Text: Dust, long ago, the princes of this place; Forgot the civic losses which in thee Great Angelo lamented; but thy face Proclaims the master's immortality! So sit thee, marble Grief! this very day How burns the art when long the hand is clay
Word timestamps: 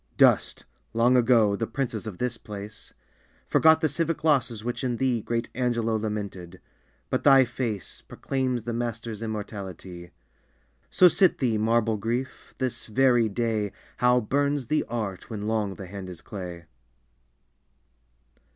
Dust, 0.17 0.65
long 0.95 1.15
ago, 1.15 1.55
the 1.55 1.67
princes 1.67 2.07
of 2.07 2.17
this 2.17 2.35
place; 2.35 2.91
Forgot 3.47 3.81
the 3.81 3.87
civic 3.87 4.23
losses 4.23 4.63
which 4.63 4.83
in 4.83 4.97
thee 4.97 5.21
Great 5.21 5.49
Angelo 5.53 5.95
lamented; 5.95 6.59
but 7.11 7.23
thy 7.23 7.45
face 7.45 8.01
Proclaims 8.01 8.63
the 8.63 8.73
master's 8.73 9.21
immortality! 9.21 10.09
So 10.89 11.07
sit 11.07 11.37
thee, 11.37 11.59
marble 11.59 11.97
Grief! 11.97 12.55
this 12.57 12.87
very 12.87 13.29
day 13.29 13.73
How 13.97 14.19
burns 14.19 14.65
the 14.69 14.83
art 14.85 15.29
when 15.29 15.43
long 15.43 15.75
the 15.75 15.85
hand 15.85 16.09
is 16.09 16.21
clay 16.21 16.65